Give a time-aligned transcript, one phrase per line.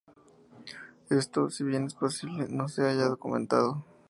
[1.11, 3.85] Esto, si bien es posible, no se haya documentado.